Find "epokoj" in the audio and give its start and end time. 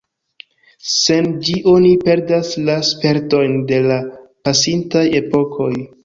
5.21-5.69